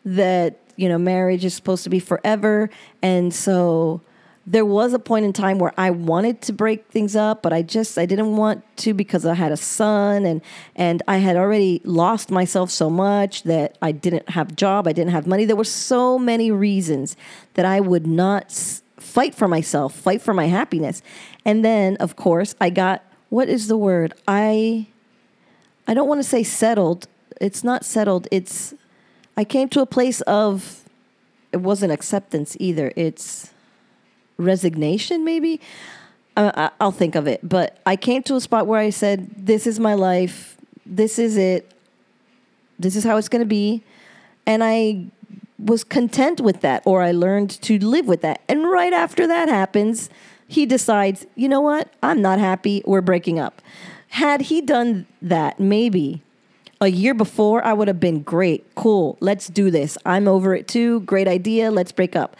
that 0.05 0.59
you 0.75 0.89
know, 0.89 0.97
marriage 0.97 1.45
is 1.45 1.53
supposed 1.53 1.83
to 1.83 1.89
be 1.89 1.99
forever. 1.99 2.69
And 3.01 3.33
so 3.33 4.01
there 4.45 4.65
was 4.65 4.93
a 4.93 4.99
point 4.99 5.25
in 5.25 5.33
time 5.33 5.59
where 5.59 5.73
I 5.77 5.91
wanted 5.91 6.41
to 6.43 6.53
break 6.53 6.87
things 6.87 7.15
up, 7.15 7.43
but 7.43 7.53
I 7.53 7.61
just 7.61 7.97
I 7.97 8.05
didn't 8.05 8.35
want 8.35 8.63
to 8.77 8.93
because 8.93 9.25
I 9.25 9.35
had 9.35 9.51
a 9.51 9.57
son 9.57 10.25
and 10.25 10.41
and 10.75 11.03
I 11.07 11.17
had 11.17 11.35
already 11.35 11.81
lost 11.83 12.31
myself 12.31 12.71
so 12.71 12.89
much 12.89 13.43
that 13.43 13.77
I 13.81 13.91
didn't 13.91 14.29
have 14.29 14.55
job, 14.55 14.87
I 14.87 14.93
didn't 14.93 15.11
have 15.11 15.27
money. 15.27 15.45
There 15.45 15.55
were 15.55 15.63
so 15.63 16.17
many 16.17 16.49
reasons 16.49 17.15
that 17.53 17.65
I 17.65 17.79
would 17.79 18.07
not 18.07 18.51
fight 18.97 19.35
for 19.35 19.47
myself, 19.47 19.93
fight 19.93 20.21
for 20.21 20.33
my 20.33 20.47
happiness. 20.47 21.03
And 21.45 21.63
then 21.63 21.95
of 21.97 22.15
course, 22.15 22.55
I 22.59 22.71
got 22.71 23.03
what 23.29 23.47
is 23.47 23.67
the 23.67 23.77
word? 23.77 24.13
I 24.27 24.87
I 25.87 25.93
don't 25.93 26.07
want 26.07 26.19
to 26.19 26.27
say 26.27 26.43
settled. 26.43 27.07
It's 27.39 27.63
not 27.63 27.85
settled. 27.85 28.27
It's 28.31 28.73
I 29.37 29.43
came 29.43 29.69
to 29.69 29.81
a 29.81 29.85
place 29.85 30.21
of 30.21 30.83
it 31.51 31.57
wasn't 31.57 31.91
acceptance 31.91 32.55
either. 32.59 32.91
It's 32.95 33.51
resignation, 34.37 35.23
maybe. 35.23 35.59
Uh, 36.37 36.69
I'll 36.79 36.91
think 36.91 37.15
of 37.15 37.27
it. 37.27 37.47
But 37.47 37.79
I 37.85 37.95
came 37.95 38.23
to 38.23 38.35
a 38.35 38.41
spot 38.41 38.67
where 38.67 38.79
I 38.79 38.89
said, 38.89 39.29
"This 39.37 39.67
is 39.67 39.79
my 39.79 39.93
life. 39.93 40.57
This 40.85 41.19
is 41.19 41.37
it. 41.37 41.71
This 42.79 42.95
is 42.95 43.03
how 43.03 43.17
it's 43.17 43.29
going 43.29 43.41
to 43.41 43.45
be," 43.45 43.83
and 44.45 44.63
I 44.63 45.05
was 45.59 45.83
content 45.83 46.41
with 46.41 46.61
that, 46.61 46.81
or 46.85 47.03
I 47.03 47.11
learned 47.11 47.49
to 47.61 47.77
live 47.77 48.07
with 48.07 48.21
that. 48.21 48.41
And 48.47 48.69
right 48.69 48.93
after 48.93 49.27
that 49.27 49.49
happens, 49.49 50.09
he 50.47 50.65
decides, 50.65 51.25
"You 51.35 51.49
know 51.49 51.61
what? 51.61 51.89
I'm 52.01 52.21
not 52.21 52.39
happy. 52.39 52.81
We're 52.85 53.01
breaking 53.01 53.39
up." 53.39 53.61
Had 54.09 54.41
he 54.41 54.61
done 54.61 55.05
that, 55.21 55.59
maybe 55.59 56.21
a 56.81 56.87
year 56.87 57.13
before, 57.13 57.63
I 57.63 57.73
would 57.73 57.87
have 57.87 57.99
been 57.99 58.23
great, 58.23 58.65
cool, 58.73 59.15
let's 59.19 59.47
do 59.47 59.69
this. 59.69 59.97
I'm 60.03 60.27
over 60.27 60.55
it 60.55 60.67
too. 60.67 61.01
Great 61.01 61.27
idea. 61.27 61.69
Let's 61.69 61.91
break 61.91 62.15
up. 62.15 62.35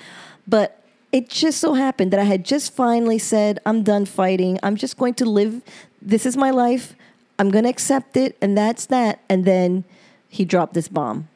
But 0.48 0.84
it 1.12 1.30
just 1.30 1.60
so 1.60 1.76
happened 1.76 2.12
that 2.12 2.20
I 2.20 2.24
had 2.24 2.44
just 2.44 2.74
finally 2.74 3.20
said, 3.20 3.60
I'm 3.66 3.84
done 3.84 4.06
fighting. 4.06 4.60
I'm 4.64 4.76
just 4.76 4.98
going 4.98 5.14
to 5.16 5.26
live. 5.26 5.62
This 6.02 6.26
is 6.26 6.36
my 6.36 6.50
life. 6.50 6.96
I'm 7.38 7.52
going 7.52 7.66
to 7.66 7.70
accept 7.70 8.18
it. 8.18 8.36
And 8.42 8.58
that's 8.58 8.88
that. 8.88 9.20
And 9.30 9.46
then 9.46 9.84
he 10.28 10.44
dropped 10.44 10.74
this 10.74 10.88
bomb. 10.88 11.28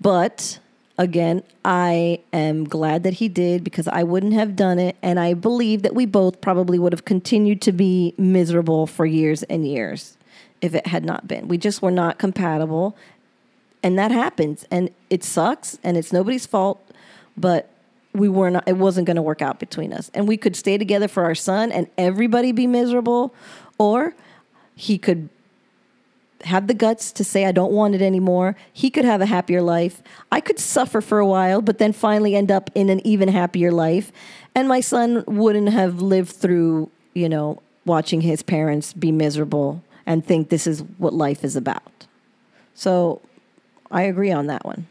But 0.00 0.58
again, 0.98 1.44
I 1.64 2.20
am 2.32 2.64
glad 2.64 3.04
that 3.04 3.14
he 3.14 3.28
did 3.28 3.64
because 3.64 3.88
I 3.88 4.02
wouldn't 4.02 4.34
have 4.34 4.54
done 4.54 4.78
it. 4.78 4.96
And 5.00 5.18
I 5.18 5.32
believe 5.32 5.82
that 5.82 5.94
we 5.94 6.04
both 6.04 6.42
probably 6.42 6.78
would 6.78 6.92
have 6.92 7.06
continued 7.06 7.62
to 7.62 7.72
be 7.72 8.14
miserable 8.18 8.86
for 8.86 9.06
years 9.06 9.44
and 9.44 9.66
years 9.66 10.18
if 10.62 10.74
it 10.74 10.86
had 10.86 11.04
not 11.04 11.28
been. 11.28 11.48
We 11.48 11.58
just 11.58 11.82
were 11.82 11.90
not 11.90 12.18
compatible. 12.18 12.96
And 13.82 13.98
that 13.98 14.12
happens. 14.12 14.64
And 14.70 14.90
it 15.10 15.24
sucks 15.24 15.78
and 15.82 15.96
it's 15.96 16.12
nobody's 16.12 16.46
fault. 16.46 16.80
But 17.36 17.68
we 18.14 18.28
were 18.28 18.50
not 18.50 18.66
it 18.66 18.76
wasn't 18.76 19.06
going 19.06 19.16
to 19.16 19.22
work 19.22 19.42
out 19.42 19.58
between 19.58 19.92
us 19.92 20.10
and 20.14 20.28
we 20.28 20.36
could 20.36 20.54
stay 20.54 20.76
together 20.76 21.08
for 21.08 21.24
our 21.24 21.34
son 21.34 21.72
and 21.72 21.88
everybody 21.96 22.52
be 22.52 22.66
miserable 22.66 23.34
or 23.78 24.14
he 24.74 24.98
could 24.98 25.28
have 26.44 26.66
the 26.66 26.74
guts 26.74 27.12
to 27.12 27.24
say 27.24 27.46
I 27.46 27.52
don't 27.52 27.72
want 27.72 27.94
it 27.94 28.02
anymore. 28.02 28.56
He 28.72 28.90
could 28.90 29.04
have 29.04 29.20
a 29.20 29.26
happier 29.26 29.62
life. 29.62 30.02
I 30.32 30.40
could 30.40 30.58
suffer 30.58 31.00
for 31.00 31.20
a 31.20 31.26
while 31.26 31.62
but 31.62 31.78
then 31.78 31.94
finally 31.94 32.36
end 32.36 32.50
up 32.50 32.70
in 32.74 32.90
an 32.90 33.04
even 33.06 33.28
happier 33.28 33.72
life 33.72 34.12
and 34.54 34.68
my 34.68 34.80
son 34.80 35.24
wouldn't 35.26 35.70
have 35.70 36.02
lived 36.02 36.32
through, 36.32 36.90
you 37.14 37.28
know, 37.30 37.62
watching 37.86 38.20
his 38.20 38.42
parents 38.42 38.92
be 38.92 39.10
miserable 39.10 39.82
and 40.06 40.24
think 40.24 40.48
this 40.48 40.66
is 40.66 40.82
what 40.98 41.14
life 41.14 41.44
is 41.44 41.56
about. 41.56 42.06
So 42.74 43.20
I 43.90 44.02
agree 44.02 44.32
on 44.32 44.46
that 44.46 44.64
one. 44.64 44.86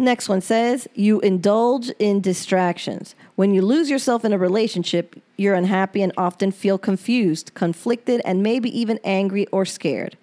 Next 0.00 0.30
one 0.30 0.40
says, 0.40 0.88
you 0.94 1.20
indulge 1.20 1.90
in 1.98 2.22
distractions. 2.22 3.14
When 3.36 3.52
you 3.52 3.60
lose 3.60 3.90
yourself 3.90 4.24
in 4.24 4.32
a 4.32 4.38
relationship, 4.38 5.20
you're 5.36 5.54
unhappy 5.54 6.00
and 6.00 6.10
often 6.16 6.52
feel 6.52 6.78
confused, 6.78 7.52
conflicted, 7.52 8.22
and 8.24 8.42
maybe 8.42 8.70
even 8.80 8.98
angry 9.04 9.46
or 9.48 9.66
scared. 9.66 10.16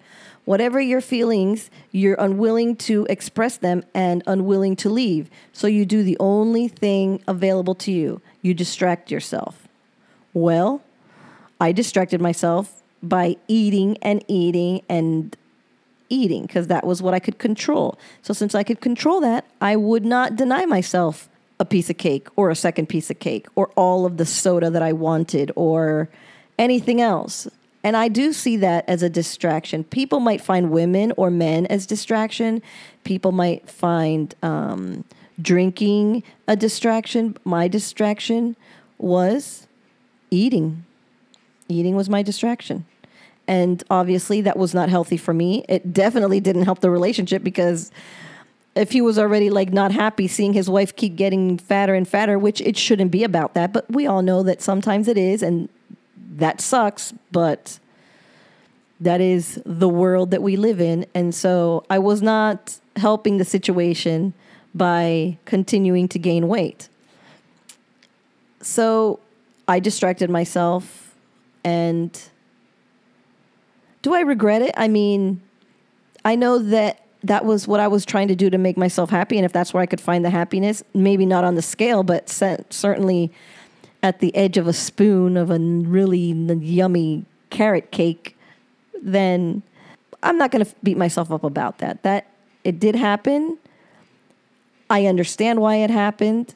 Whatever 0.48 0.80
your 0.80 1.02
feelings, 1.02 1.68
you're 1.92 2.16
unwilling 2.18 2.74
to 2.76 3.06
express 3.10 3.58
them 3.58 3.84
and 3.92 4.22
unwilling 4.26 4.76
to 4.76 4.88
leave. 4.88 5.28
So 5.52 5.66
you 5.66 5.84
do 5.84 6.02
the 6.02 6.16
only 6.18 6.68
thing 6.68 7.22
available 7.28 7.74
to 7.74 7.92
you 7.92 8.22
you 8.40 8.54
distract 8.54 9.10
yourself. 9.10 9.68
Well, 10.32 10.82
I 11.60 11.72
distracted 11.72 12.22
myself 12.22 12.82
by 13.02 13.36
eating 13.46 13.98
and 14.00 14.24
eating 14.26 14.80
and 14.88 15.36
eating 16.08 16.46
because 16.46 16.68
that 16.68 16.86
was 16.86 17.02
what 17.02 17.12
I 17.12 17.18
could 17.18 17.38
control. 17.38 17.98
So 18.22 18.32
since 18.32 18.54
I 18.54 18.62
could 18.62 18.80
control 18.80 19.20
that, 19.20 19.44
I 19.60 19.76
would 19.76 20.06
not 20.06 20.34
deny 20.34 20.64
myself 20.64 21.28
a 21.60 21.66
piece 21.66 21.90
of 21.90 21.98
cake 21.98 22.26
or 22.36 22.48
a 22.48 22.56
second 22.56 22.88
piece 22.88 23.10
of 23.10 23.18
cake 23.18 23.48
or 23.54 23.68
all 23.76 24.06
of 24.06 24.16
the 24.16 24.24
soda 24.24 24.70
that 24.70 24.82
I 24.82 24.94
wanted 24.94 25.52
or 25.56 26.08
anything 26.58 27.02
else. 27.02 27.46
And 27.84 27.96
I 27.96 28.08
do 28.08 28.32
see 28.32 28.56
that 28.58 28.88
as 28.88 29.02
a 29.02 29.08
distraction. 29.08 29.84
People 29.84 30.20
might 30.20 30.40
find 30.40 30.70
women 30.70 31.12
or 31.16 31.30
men 31.30 31.66
as 31.66 31.86
distraction. 31.86 32.60
People 33.04 33.32
might 33.32 33.70
find 33.70 34.34
um, 34.42 35.04
drinking 35.40 36.22
a 36.48 36.56
distraction. 36.56 37.36
My 37.44 37.68
distraction 37.68 38.56
was 38.98 39.66
eating. 40.30 40.84
Eating 41.68 41.94
was 41.94 42.08
my 42.08 42.22
distraction. 42.22 42.84
And 43.46 43.82
obviously, 43.88 44.40
that 44.42 44.58
was 44.58 44.74
not 44.74 44.88
healthy 44.90 45.16
for 45.16 45.32
me. 45.32 45.64
It 45.68 45.92
definitely 45.92 46.40
didn't 46.40 46.64
help 46.64 46.80
the 46.80 46.90
relationship 46.90 47.42
because 47.42 47.90
if 48.74 48.92
he 48.92 49.00
was 49.00 49.18
already 49.18 49.50
like 49.50 49.72
not 49.72 49.90
happy 49.90 50.28
seeing 50.28 50.52
his 50.52 50.68
wife 50.68 50.94
keep 50.94 51.16
getting 51.16 51.58
fatter 51.58 51.94
and 51.94 52.06
fatter, 52.06 52.38
which 52.38 52.60
it 52.60 52.76
shouldn't 52.76 53.10
be 53.10 53.24
about 53.24 53.54
that, 53.54 53.72
but 53.72 53.90
we 53.90 54.06
all 54.06 54.22
know 54.22 54.42
that 54.42 54.60
sometimes 54.60 55.08
it 55.08 55.16
is, 55.16 55.42
and 55.42 55.68
that 56.36 56.60
sucks, 56.60 57.12
but 57.32 57.78
that 59.00 59.20
is 59.20 59.60
the 59.64 59.88
world 59.88 60.30
that 60.30 60.42
we 60.42 60.56
live 60.56 60.80
in. 60.80 61.06
And 61.14 61.34
so 61.34 61.84
I 61.88 61.98
was 61.98 62.20
not 62.20 62.78
helping 62.96 63.38
the 63.38 63.44
situation 63.44 64.34
by 64.74 65.38
continuing 65.44 66.08
to 66.08 66.18
gain 66.18 66.48
weight. 66.48 66.88
So 68.60 69.20
I 69.66 69.80
distracted 69.80 70.30
myself 70.30 71.14
and 71.64 72.20
do 74.02 74.14
I 74.14 74.20
regret 74.20 74.62
it? 74.62 74.74
I 74.76 74.88
mean, 74.88 75.40
I 76.24 76.34
know 76.34 76.58
that 76.58 77.04
that 77.24 77.44
was 77.44 77.66
what 77.66 77.80
I 77.80 77.88
was 77.88 78.04
trying 78.04 78.28
to 78.28 78.36
do 78.36 78.48
to 78.50 78.58
make 78.58 78.76
myself 78.76 79.10
happy. 79.10 79.36
And 79.36 79.44
if 79.44 79.52
that's 79.52 79.74
where 79.74 79.82
I 79.82 79.86
could 79.86 80.00
find 80.00 80.24
the 80.24 80.30
happiness, 80.30 80.82
maybe 80.94 81.26
not 81.26 81.44
on 81.44 81.54
the 81.56 81.62
scale, 81.62 82.02
but 82.02 82.28
certainly 82.28 83.32
at 84.02 84.20
the 84.20 84.34
edge 84.34 84.56
of 84.56 84.66
a 84.66 84.72
spoon 84.72 85.36
of 85.36 85.50
a 85.50 85.58
really 85.58 86.18
yummy 86.18 87.24
carrot 87.50 87.90
cake, 87.90 88.36
then 89.02 89.62
I'm 90.22 90.38
not 90.38 90.50
going 90.50 90.64
to 90.64 90.74
beat 90.82 90.96
myself 90.96 91.30
up 91.30 91.44
about 91.44 91.78
that. 91.78 92.02
That 92.02 92.26
it 92.64 92.80
did 92.80 92.94
happen. 92.94 93.58
I 94.90 95.06
understand 95.06 95.60
why 95.60 95.76
it 95.76 95.90
happened. 95.90 96.54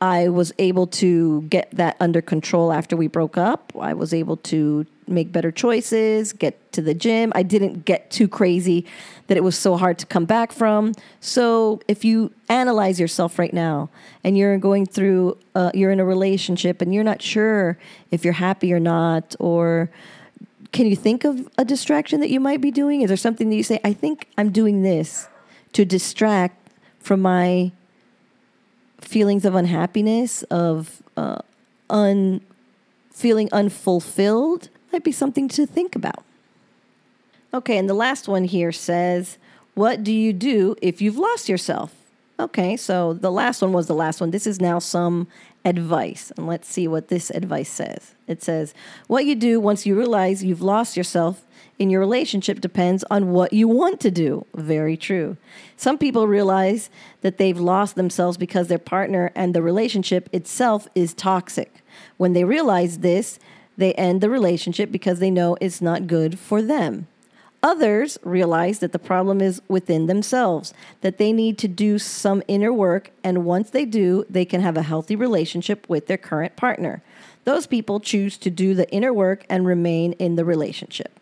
I 0.00 0.28
was 0.28 0.52
able 0.58 0.86
to 0.88 1.42
get 1.42 1.70
that 1.72 1.96
under 2.00 2.20
control 2.20 2.72
after 2.72 2.96
we 2.96 3.06
broke 3.06 3.38
up. 3.38 3.72
I 3.78 3.94
was 3.94 4.12
able 4.12 4.36
to 4.38 4.86
make 5.06 5.32
better 5.32 5.50
choices, 5.50 6.32
get 6.32 6.72
to 6.72 6.82
the 6.82 6.94
gym. 6.94 7.32
I 7.34 7.42
didn't 7.42 7.84
get 7.84 8.10
too 8.10 8.28
crazy 8.28 8.84
that 9.26 9.36
it 9.36 9.42
was 9.42 9.56
so 9.56 9.76
hard 9.76 9.98
to 9.98 10.06
come 10.06 10.24
back 10.24 10.52
from. 10.52 10.92
So 11.20 11.80
if 11.88 12.04
you 12.04 12.32
analyze 12.48 13.00
yourself 13.00 13.38
right 13.38 13.52
now 13.52 13.88
and 14.22 14.36
you're 14.36 14.58
going 14.58 14.86
through, 14.86 15.38
uh, 15.54 15.70
you're 15.74 15.90
in 15.90 16.00
a 16.00 16.04
relationship 16.04 16.82
and 16.82 16.94
you're 16.94 17.04
not 17.04 17.22
sure 17.22 17.78
if 18.10 18.24
you're 18.24 18.34
happy 18.34 18.72
or 18.72 18.80
not, 18.80 19.34
or 19.38 19.90
can 20.72 20.86
you 20.86 20.96
think 20.96 21.24
of 21.24 21.48
a 21.56 21.64
distraction 21.64 22.20
that 22.20 22.30
you 22.30 22.40
might 22.40 22.60
be 22.60 22.70
doing? 22.70 23.02
Is 23.02 23.08
there 23.08 23.16
something 23.16 23.48
that 23.50 23.56
you 23.56 23.62
say, 23.62 23.80
I 23.84 23.92
think 23.92 24.28
I'm 24.36 24.50
doing 24.50 24.82
this 24.82 25.28
to 25.72 25.84
distract 25.84 26.70
from 27.00 27.20
my 27.20 27.72
feelings 29.00 29.44
of 29.44 29.54
unhappiness, 29.54 30.42
of 30.44 31.02
uh, 31.16 31.38
un 31.88 32.40
feeling 33.10 33.48
unfulfilled? 33.52 34.68
might 34.94 35.02
be 35.02 35.12
something 35.12 35.48
to 35.48 35.66
think 35.66 35.96
about. 35.96 36.24
Okay, 37.54 37.78
and 37.78 37.88
the 37.88 37.94
last 37.94 38.26
one 38.26 38.42
here 38.42 38.72
says, 38.72 39.38
What 39.74 40.02
do 40.02 40.12
you 40.12 40.32
do 40.32 40.74
if 40.82 41.00
you've 41.00 41.16
lost 41.16 41.48
yourself? 41.48 41.94
Okay, 42.40 42.76
so 42.76 43.12
the 43.12 43.30
last 43.30 43.62
one 43.62 43.72
was 43.72 43.86
the 43.86 43.94
last 43.94 44.20
one. 44.20 44.32
This 44.32 44.44
is 44.48 44.60
now 44.60 44.80
some 44.80 45.28
advice. 45.64 46.32
And 46.36 46.48
let's 46.48 46.66
see 46.66 46.88
what 46.88 47.06
this 47.06 47.30
advice 47.30 47.68
says. 47.68 48.16
It 48.26 48.42
says, 48.42 48.74
What 49.06 49.24
you 49.24 49.36
do 49.36 49.60
once 49.60 49.86
you 49.86 49.96
realize 49.96 50.42
you've 50.42 50.62
lost 50.62 50.96
yourself 50.96 51.44
in 51.78 51.90
your 51.90 52.00
relationship 52.00 52.60
depends 52.60 53.04
on 53.08 53.30
what 53.30 53.52
you 53.52 53.68
want 53.68 54.00
to 54.00 54.10
do. 54.10 54.46
Very 54.56 54.96
true. 54.96 55.36
Some 55.76 55.96
people 55.96 56.26
realize 56.26 56.90
that 57.20 57.38
they've 57.38 57.58
lost 57.58 57.94
themselves 57.94 58.36
because 58.36 58.66
their 58.66 58.78
partner 58.78 59.30
and 59.36 59.54
the 59.54 59.62
relationship 59.62 60.28
itself 60.32 60.88
is 60.96 61.14
toxic. 61.14 61.84
When 62.16 62.32
they 62.32 62.42
realize 62.42 62.98
this, 62.98 63.38
They 63.76 63.92
end 63.94 64.20
the 64.20 64.30
relationship 64.30 64.92
because 64.92 65.18
they 65.18 65.30
know 65.30 65.56
it's 65.60 65.80
not 65.80 66.06
good 66.06 66.38
for 66.38 66.62
them. 66.62 67.08
Others 67.64 68.18
realize 68.22 68.80
that 68.80 68.92
the 68.92 68.98
problem 68.98 69.40
is 69.40 69.62
within 69.68 70.06
themselves, 70.06 70.74
that 71.00 71.16
they 71.16 71.32
need 71.32 71.56
to 71.56 71.66
do 71.66 71.98
some 71.98 72.42
inner 72.46 72.70
work, 72.70 73.10
and 73.24 73.46
once 73.46 73.70
they 73.70 73.86
do, 73.86 74.26
they 74.28 74.44
can 74.44 74.60
have 74.60 74.76
a 74.76 74.82
healthy 74.82 75.16
relationship 75.16 75.88
with 75.88 76.06
their 76.06 76.18
current 76.18 76.56
partner. 76.56 77.02
Those 77.44 77.66
people 77.66 78.00
choose 78.00 78.36
to 78.38 78.50
do 78.50 78.74
the 78.74 78.88
inner 78.90 79.14
work 79.14 79.46
and 79.48 79.64
remain 79.64 80.12
in 80.14 80.36
the 80.36 80.44
relationship. 80.44 81.18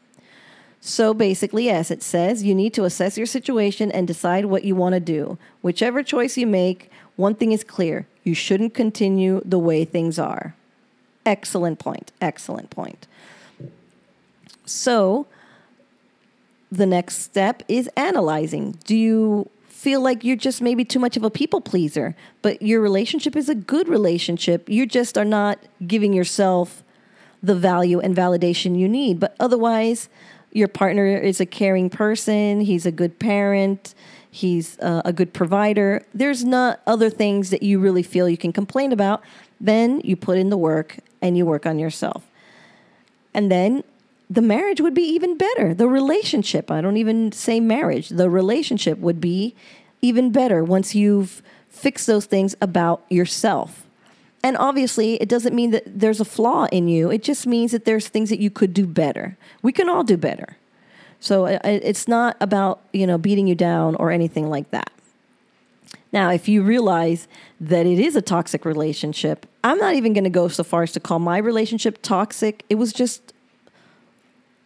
So 0.81 1.15
basically, 1.15 1.71
as 1.71 1.93
it 1.93 2.03
says 2.03 2.43
you 2.43 2.57
need 2.57 2.75
to 2.75 2.85
assess 2.85 3.17
your 3.17 3.27
situation 3.27 3.93
and 3.93 4.09
decide 4.09 4.47
what 4.47 4.65
you 4.65 4.75
want 4.75 4.95
to 4.95 5.01
do. 5.01 5.39
Whichever 5.63 6.03
choice 6.03 6.37
you 6.37 6.49
make, 6.49 6.91
one 7.15 7.37
thing 7.37 7.53
is 7.53 7.63
clear 7.63 8.09
you 8.25 8.35
shouldn't 8.35 8.75
continue 8.75 9.43
the 9.45 9.61
way 9.61 9.85
things 9.85 10.19
are. 10.19 10.57
Excellent 11.25 11.79
point. 11.79 12.11
Excellent 12.21 12.69
point. 12.71 13.07
So, 14.67 15.29
the 16.73 16.87
next 16.87 17.19
step 17.19 17.63
is 17.69 17.89
analyzing. 17.97 18.79
Do 18.85 18.97
you 18.97 19.51
feel 19.69 20.01
like 20.01 20.25
you're 20.25 20.37
just 20.37 20.63
maybe 20.63 20.87
too 20.87 20.99
much 20.99 21.19
of 21.19 21.23
a 21.23 21.31
people 21.31 21.61
pleaser, 21.61 22.17
but 22.41 22.63
your 22.63 22.81
relationship 22.81 23.37
is 23.37 23.51
a 23.51 23.55
good 23.55 23.89
relationship? 23.89 24.69
You 24.71 24.87
just 24.87 25.19
are 25.19 25.25
not 25.25 25.59
giving 25.87 26.15
yourself 26.15 26.83
the 27.43 27.55
value 27.55 28.01
and 28.01 28.17
validation 28.17 28.79
you 28.79 28.89
need. 28.89 29.21
But 29.21 29.37
otherwise, 29.39 30.09
your 30.51 30.69
partner 30.69 31.07
is 31.07 31.41
a 31.41 31.47
caring 31.47 31.91
person, 31.91 32.63
he's 32.63 32.87
a 32.87 32.93
good 32.93 33.19
parent, 33.19 33.95
he's 34.31 34.79
uh, 34.79 35.03
a 35.05 35.13
good 35.13 35.35
provider. 35.35 36.03
There's 36.15 36.43
not 36.43 36.81
other 36.87 37.11
things 37.11 37.51
that 37.51 37.63
you 37.63 37.81
really 37.81 38.03
feel 38.03 38.31
you 38.31 38.39
can 38.39 38.53
complain 38.53 38.93
about. 38.93 39.23
Then 39.61 40.01
you 40.05 40.17
put 40.17 40.39
in 40.39 40.49
the 40.49 40.57
work 40.57 40.99
and 41.21 41.37
you 41.37 41.45
work 41.45 41.67
on 41.67 41.79
yourself. 41.79 42.27
And 43.35 43.51
then 43.51 43.85
the 44.33 44.43
marriage 44.43 44.81
would 44.81 44.95
be 44.95 45.03
even 45.03 45.37
better. 45.37 45.75
The 45.75 45.89
relationship, 45.89 46.71
I 46.71 46.81
don't 46.81 46.97
even 46.97 47.33
say 47.33 47.61
marriage, 47.61 48.09
the 48.09 48.31
relationship 48.31 48.99
would 48.99 49.21
be 49.21 49.55
even 50.01 50.33
better 50.33 50.65
once 50.65 50.95
you've 50.95 51.43
fixed 51.69 52.07
those 52.07 52.25
things 52.25 52.57
about 52.61 53.05
yourself. 53.11 53.87
And 54.43 54.57
obviously, 54.57 55.17
it 55.17 55.29
doesn't 55.29 55.55
mean 55.55 55.71
that 55.73 55.85
there's 55.87 56.21
a 56.21 56.25
flaw 56.25 56.67
in 56.73 56.89
you. 56.89 57.11
It 57.11 57.23
just 57.23 57.47
means 57.47 57.73
that 57.73 57.85
there's 57.85 58.09
things 58.09 58.31
that 58.31 58.41
you 58.41 58.51
could 58.51 58.73
do 58.73 58.87
better. 58.87 59.37
We 59.61 59.71
can 59.71 59.89
all 59.89 60.03
do 60.03 60.17
better. 60.17 60.57
So 61.21 61.47
uh, 61.47 61.59
uh, 61.63 61.69
it's 61.83 62.09
not 62.09 62.37
about, 62.41 62.81
you 62.93 63.07
know, 63.07 63.19
beating 63.19 63.47
you 63.47 63.55
down 63.55 63.95
or 63.97 64.11
anything 64.11 64.49
like 64.49 64.71
that. 64.71 64.91
Now, 66.11 66.31
if 66.31 66.49
you 66.49 66.63
realize 66.63 67.29
that 67.61 67.87
it 67.87 67.99
is 67.99 68.17
a 68.17 68.23
toxic 68.23 68.65
relationship, 68.65 69.47
I'm 69.63 69.79
not 69.79 69.95
even 69.95 70.15
going 70.15 70.25
to 70.25 70.31
go 70.31 70.49
so 70.49 70.65
far 70.65 70.83
as 70.83 70.93
to 70.93 71.01
call 71.01 71.19
my 71.19 71.39
relationship 71.39 72.01
toxic. 72.03 72.65
It 72.69 72.75
was 72.75 72.93
just 72.93 73.32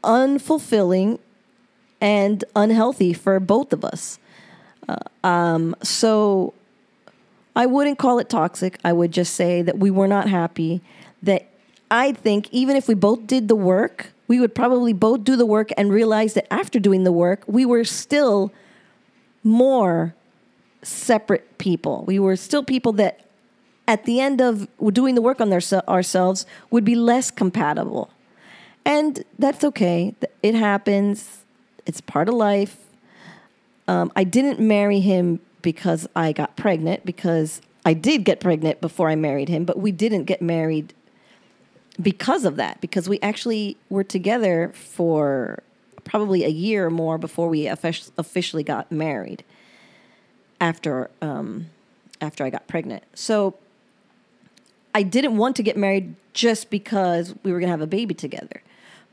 unfulfilling 0.06 1.18
and 2.00 2.44
unhealthy 2.54 3.12
for 3.12 3.40
both 3.40 3.72
of 3.72 3.84
us. 3.84 4.18
Uh, 4.88 4.96
um, 5.24 5.74
so 5.82 6.54
I 7.54 7.66
wouldn't 7.66 7.98
call 7.98 8.18
it 8.18 8.28
toxic. 8.28 8.78
I 8.84 8.92
would 8.92 9.12
just 9.12 9.34
say 9.34 9.62
that 9.62 9.78
we 9.78 9.90
were 9.90 10.08
not 10.08 10.28
happy. 10.28 10.82
That 11.22 11.48
I 11.90 12.12
think 12.12 12.48
even 12.52 12.76
if 12.76 12.86
we 12.88 12.94
both 12.94 13.26
did 13.26 13.48
the 13.48 13.56
work, 13.56 14.12
we 14.28 14.40
would 14.40 14.54
probably 14.54 14.92
both 14.92 15.24
do 15.24 15.36
the 15.36 15.46
work 15.46 15.70
and 15.76 15.90
realize 15.90 16.34
that 16.34 16.52
after 16.52 16.78
doing 16.78 17.04
the 17.04 17.12
work, 17.12 17.44
we 17.46 17.64
were 17.64 17.84
still 17.84 18.52
more 19.42 20.14
separate 20.82 21.58
people. 21.58 22.04
We 22.06 22.18
were 22.18 22.36
still 22.36 22.62
people 22.62 22.92
that 22.94 23.20
at 23.88 24.04
the 24.04 24.20
end 24.20 24.40
of 24.40 24.68
doing 24.92 25.14
the 25.14 25.22
work 25.22 25.40
on 25.40 25.48
their, 25.48 25.62
ourselves 25.88 26.44
would 26.70 26.84
be 26.84 26.94
less 26.94 27.30
compatible. 27.30 28.10
And 28.86 29.24
that's 29.36 29.64
okay. 29.64 30.14
It 30.44 30.54
happens. 30.54 31.44
It's 31.86 32.00
part 32.00 32.28
of 32.28 32.36
life. 32.36 32.76
Um, 33.88 34.12
I 34.14 34.22
didn't 34.22 34.60
marry 34.60 35.00
him 35.00 35.40
because 35.60 36.08
I 36.14 36.30
got 36.32 36.56
pregnant, 36.56 37.04
because 37.04 37.60
I 37.84 37.94
did 37.94 38.24
get 38.24 38.38
pregnant 38.38 38.80
before 38.80 39.10
I 39.10 39.16
married 39.16 39.48
him, 39.48 39.64
but 39.64 39.78
we 39.78 39.90
didn't 39.90 40.24
get 40.24 40.40
married 40.40 40.94
because 42.00 42.44
of 42.44 42.56
that, 42.56 42.80
because 42.80 43.08
we 43.08 43.18
actually 43.20 43.76
were 43.90 44.04
together 44.04 44.72
for 44.74 45.62
probably 46.04 46.44
a 46.44 46.48
year 46.48 46.86
or 46.86 46.90
more 46.90 47.18
before 47.18 47.48
we 47.48 47.66
officially 47.66 48.62
got 48.62 48.92
married 48.92 49.42
after 50.60 51.10
um, 51.20 51.66
after 52.20 52.44
I 52.44 52.50
got 52.50 52.68
pregnant. 52.68 53.02
So 53.14 53.54
I 54.94 55.02
didn't 55.02 55.36
want 55.36 55.56
to 55.56 55.64
get 55.64 55.76
married 55.76 56.14
just 56.32 56.70
because 56.70 57.34
we 57.42 57.52
were 57.52 57.58
going 57.58 57.68
to 57.68 57.72
have 57.72 57.80
a 57.80 57.86
baby 57.86 58.14
together 58.14 58.62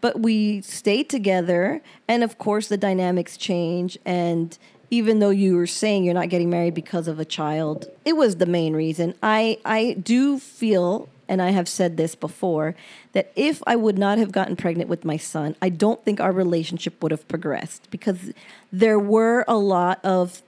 but 0.04 0.20
we 0.20 0.60
stayed 0.60 1.08
together 1.10 1.82
and 2.10 2.26
of 2.26 2.38
course 2.38 2.68
the 2.68 2.76
dynamics 2.76 3.38
change 3.38 3.98
and 4.04 4.58
even 4.92 5.20
though 5.20 5.30
you 5.30 5.56
were 5.56 5.66
saying 5.66 6.04
you're 6.04 6.14
not 6.14 6.28
getting 6.28 6.50
married 6.50 6.74
because 6.74 7.08
of 7.08 7.20
a 7.20 7.26
child 7.26 7.88
it 8.04 8.18
was 8.18 8.36
the 8.36 8.46
main 8.46 8.76
reason. 8.76 9.16
I 9.24 9.58
i 9.64 9.94
do 9.94 10.38
feel 10.40 11.08
and 11.30 11.42
i 11.42 11.52
have 11.52 11.70
said 11.70 11.96
this 11.96 12.16
before 12.16 12.76
that 13.14 13.32
if 13.38 13.64
i 13.66 13.78
would 13.78 13.98
not 13.98 14.18
have 14.18 14.34
gotten 14.34 14.58
pregnant 14.58 14.90
with 14.90 15.06
my 15.06 15.16
son 15.16 15.56
i 15.62 15.70
don't 15.70 16.04
think 16.04 16.20
our 16.20 16.34
relationship 16.34 17.02
would 17.02 17.14
have 17.14 17.26
progressed 17.30 17.90
because 17.90 18.34
there 18.74 19.00
were 19.00 19.46
a 19.48 19.56
lot 19.56 20.04
of 20.04 20.42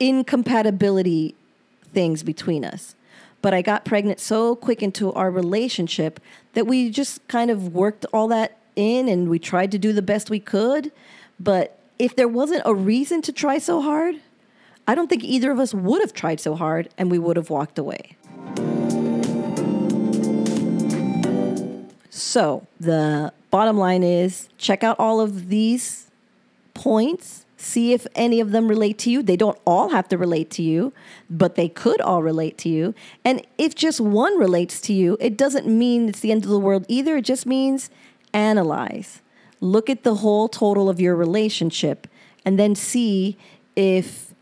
incompatibility 0.00 1.36
things 1.94 2.24
between 2.24 2.64
us 2.64 2.95
but 3.42 3.54
I 3.54 3.62
got 3.62 3.84
pregnant 3.84 4.20
so 4.20 4.56
quick 4.56 4.82
into 4.82 5.12
our 5.12 5.30
relationship 5.30 6.20
that 6.54 6.66
we 6.66 6.90
just 6.90 7.26
kind 7.28 7.50
of 7.50 7.74
worked 7.74 8.04
all 8.12 8.28
that 8.28 8.58
in 8.74 9.08
and 9.08 9.28
we 9.28 9.38
tried 9.38 9.72
to 9.72 9.78
do 9.78 9.92
the 9.92 10.02
best 10.02 10.30
we 10.30 10.40
could. 10.40 10.92
But 11.40 11.78
if 11.98 12.14
there 12.14 12.28
wasn't 12.28 12.62
a 12.64 12.74
reason 12.74 13.22
to 13.22 13.32
try 13.32 13.58
so 13.58 13.80
hard, 13.80 14.16
I 14.86 14.94
don't 14.94 15.08
think 15.08 15.24
either 15.24 15.50
of 15.50 15.58
us 15.58 15.74
would 15.74 16.00
have 16.00 16.12
tried 16.12 16.40
so 16.40 16.54
hard 16.54 16.90
and 16.98 17.10
we 17.10 17.18
would 17.18 17.36
have 17.36 17.50
walked 17.50 17.78
away. 17.78 18.16
So, 22.10 22.66
the 22.78 23.32
bottom 23.50 23.78
line 23.78 24.02
is 24.02 24.48
check 24.58 24.84
out 24.84 24.98
all 24.98 25.20
of 25.20 25.48
these 25.48 26.10
points 26.74 27.45
See 27.56 27.92
if 27.94 28.06
any 28.14 28.38
of 28.40 28.52
them 28.52 28.68
relate 28.68 28.98
to 28.98 29.10
you. 29.10 29.22
They 29.22 29.36
don't 29.36 29.58
all 29.64 29.88
have 29.88 30.08
to 30.08 30.18
relate 30.18 30.50
to 30.52 30.62
you, 30.62 30.92
but 31.30 31.54
they 31.54 31.68
could 31.68 32.00
all 32.02 32.22
relate 32.22 32.58
to 32.58 32.68
you. 32.68 32.94
And 33.24 33.46
if 33.56 33.74
just 33.74 34.00
one 34.00 34.38
relates 34.38 34.80
to 34.82 34.92
you, 34.92 35.16
it 35.20 35.38
doesn't 35.38 35.66
mean 35.66 36.08
it's 36.08 36.20
the 36.20 36.32
end 36.32 36.44
of 36.44 36.50
the 36.50 36.60
world 36.60 36.84
either. 36.88 37.16
It 37.16 37.24
just 37.24 37.46
means 37.46 37.88
analyze. 38.34 39.22
Look 39.60 39.88
at 39.88 40.02
the 40.02 40.16
whole 40.16 40.48
total 40.48 40.90
of 40.90 41.00
your 41.00 41.16
relationship 41.16 42.06
and 42.44 42.58
then 42.58 42.74
see 42.74 43.38
if 43.74 44.34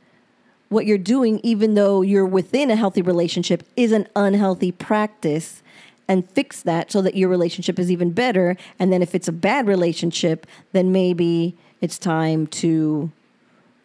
what 0.68 0.86
you're 0.86 0.98
doing, 0.98 1.40
even 1.44 1.74
though 1.74 2.02
you're 2.02 2.26
within 2.26 2.68
a 2.70 2.76
healthy 2.76 3.00
relationship, 3.00 3.62
is 3.76 3.92
an 3.92 4.08
unhealthy 4.16 4.72
practice 4.72 5.62
and 6.08 6.28
fix 6.30 6.62
that 6.62 6.90
so 6.90 7.00
that 7.00 7.14
your 7.14 7.28
relationship 7.28 7.78
is 7.78 7.90
even 7.90 8.10
better. 8.10 8.56
And 8.78 8.92
then 8.92 9.02
if 9.02 9.14
it's 9.14 9.28
a 9.28 9.32
bad 9.32 9.68
relationship, 9.68 10.46
then 10.72 10.92
maybe 10.92 11.56
it's 11.80 11.98
time 11.98 12.46
to 12.46 13.10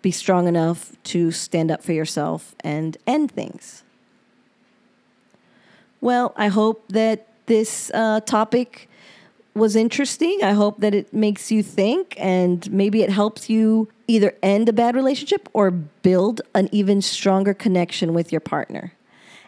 be 0.02 0.12
strong 0.12 0.48
enough 0.48 0.96
to 1.04 1.32
stand 1.32 1.72
up 1.72 1.84
for 1.84 1.94
yourself 1.94 2.56
and 2.62 2.98
end 3.06 3.32
things. 3.32 3.84
Well, 6.02 6.34
I 6.38 6.48
hope 6.48 6.86
that 6.90 7.28
this 7.48 7.92
uh, 7.94 8.22
topic 8.22 8.90
was 9.54 9.76
interesting. 9.76 10.40
I 10.42 10.54
hope 10.54 10.80
that 10.80 10.96
it 10.96 11.14
makes 11.14 11.52
you 11.52 11.62
think 11.62 12.16
and 12.18 12.72
maybe 12.72 13.02
it 13.02 13.10
helps 13.10 13.50
you 13.50 13.90
either 14.08 14.34
end 14.42 14.70
a 14.70 14.74
bad 14.74 14.96
relationship 14.96 15.50
or 15.54 15.70
build 15.72 16.42
an 16.56 16.70
even 16.72 17.02
stronger 17.02 17.54
connection 17.54 18.14
with 18.14 18.32
your 18.32 18.40
partner. 18.40 18.94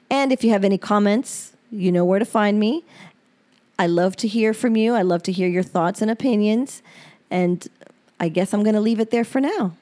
And 0.09 0.33
if 0.33 0.43
you 0.43 0.49
have 0.49 0.65
any 0.65 0.77
comments, 0.77 1.53
you 1.71 1.91
know 1.91 2.03
where 2.03 2.19
to 2.19 2.25
find 2.25 2.59
me. 2.59 2.83
I 3.79 3.87
love 3.87 4.15
to 4.17 4.27
hear 4.27 4.53
from 4.53 4.75
you. 4.75 4.93
I 4.93 5.01
love 5.01 5.23
to 5.23 5.31
hear 5.31 5.47
your 5.47 5.63
thoughts 5.63 6.01
and 6.01 6.11
opinions. 6.11 6.83
And 7.31 7.67
I 8.21 8.29
guess 8.29 8.53
I'm 8.53 8.61
going 8.61 8.75
to 8.75 8.81
leave 8.81 8.99
it 8.99 9.09
there 9.09 9.23
for 9.23 9.41
now. 9.41 9.75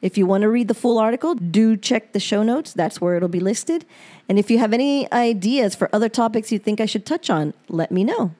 If 0.00 0.16
you 0.16 0.24
want 0.24 0.40
to 0.40 0.48
read 0.48 0.68
the 0.68 0.74
full 0.74 0.98
article, 0.98 1.34
do 1.34 1.76
check 1.76 2.14
the 2.14 2.18
show 2.18 2.42
notes. 2.42 2.72
That's 2.72 2.98
where 2.98 3.14
it'll 3.14 3.28
be 3.28 3.40
listed. 3.40 3.84
And 4.26 4.38
if 4.38 4.50
you 4.50 4.58
have 4.58 4.72
any 4.72 5.10
ideas 5.12 5.74
for 5.74 5.90
other 5.92 6.08
topics 6.08 6.50
you 6.50 6.58
think 6.58 6.80
I 6.80 6.86
should 6.86 7.04
touch 7.04 7.28
on, 7.28 7.52
let 7.68 7.92
me 7.92 8.02
know. 8.02 8.32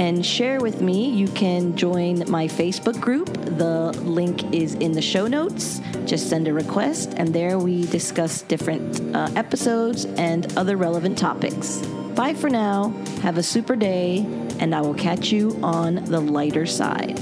and 0.00 0.24
share 0.24 0.60
with 0.60 0.80
me. 0.80 1.10
You 1.10 1.28
can 1.28 1.76
join 1.76 2.28
my 2.30 2.48
Facebook 2.48 2.98
group. 3.00 3.30
The 3.58 3.92
link 4.02 4.52
is 4.52 4.74
in 4.76 4.92
the 4.92 5.02
show 5.02 5.26
notes. 5.26 5.80
Just 6.06 6.30
send 6.30 6.48
a 6.48 6.54
request, 6.54 7.12
and 7.18 7.34
there 7.34 7.58
we 7.58 7.84
discuss 7.86 8.40
different 8.42 9.14
uh, 9.14 9.28
episodes 9.36 10.06
and 10.06 10.56
other 10.56 10.78
relevant 10.78 11.18
topics. 11.18 11.84
Bye 12.14 12.32
for 12.32 12.48
now. 12.48 12.88
Have 13.20 13.36
a 13.36 13.42
super 13.42 13.76
day, 13.76 14.26
and 14.58 14.74
I 14.74 14.80
will 14.80 14.94
catch 14.94 15.30
you 15.30 15.58
on 15.62 16.06
the 16.06 16.20
lighter 16.20 16.64
side. 16.64 17.20